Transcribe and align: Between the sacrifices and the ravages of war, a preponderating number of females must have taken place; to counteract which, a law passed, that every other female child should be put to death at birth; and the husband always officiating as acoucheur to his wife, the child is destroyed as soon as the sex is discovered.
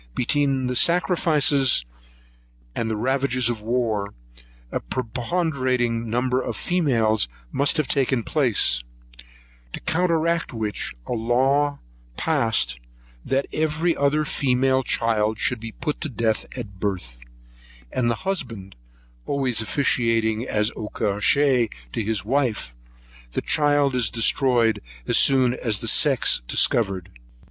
Between 0.15 0.65
the 0.65 0.75
sacrifices 0.75 1.85
and 2.75 2.89
the 2.89 2.97
ravages 2.97 3.51
of 3.51 3.61
war, 3.61 4.15
a 4.71 4.79
preponderating 4.79 6.09
number 6.09 6.41
of 6.41 6.57
females 6.57 7.27
must 7.51 7.77
have 7.77 7.87
taken 7.87 8.23
place; 8.23 8.81
to 9.73 9.79
counteract 9.81 10.53
which, 10.53 10.95
a 11.05 11.11
law 11.13 11.77
passed, 12.17 12.79
that 13.23 13.45
every 13.53 13.95
other 13.95 14.25
female 14.25 14.81
child 14.81 15.37
should 15.37 15.59
be 15.59 15.71
put 15.73 16.01
to 16.01 16.09
death 16.09 16.47
at 16.57 16.79
birth; 16.79 17.19
and 17.91 18.09
the 18.09 18.25
husband 18.25 18.75
always 19.27 19.61
officiating 19.61 20.47
as 20.47 20.71
acoucheur 20.71 21.69
to 21.91 22.03
his 22.03 22.25
wife, 22.25 22.73
the 23.33 23.41
child 23.43 23.93
is 23.93 24.09
destroyed 24.09 24.81
as 25.05 25.19
soon 25.19 25.53
as 25.53 25.77
the 25.77 25.87
sex 25.87 26.37
is 26.37 26.41
discovered. 26.47 27.11